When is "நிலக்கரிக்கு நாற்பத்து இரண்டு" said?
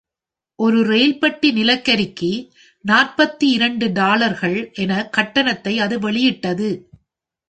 1.51-3.91